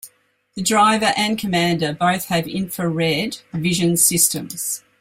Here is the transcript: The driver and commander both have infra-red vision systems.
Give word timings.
The 0.55 0.63
driver 0.63 1.13
and 1.15 1.37
commander 1.37 1.93
both 1.93 2.25
have 2.29 2.47
infra-red 2.47 3.37
vision 3.53 3.97
systems. 3.97 4.81